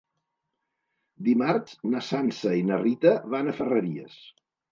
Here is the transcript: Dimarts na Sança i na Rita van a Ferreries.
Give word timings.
Dimarts 1.27 1.75
na 1.91 2.01
Sança 2.07 2.55
i 2.61 2.65
na 2.71 2.81
Rita 2.83 3.13
van 3.35 3.51
a 3.53 3.57
Ferreries. 3.61 4.19